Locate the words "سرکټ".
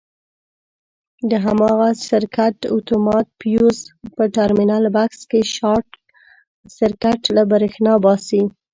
2.07-2.57, 6.77-7.21